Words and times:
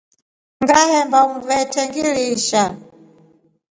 Ngiliemba 0.61 1.19
umvende 1.29 1.79
ngiliisha. 1.89 2.63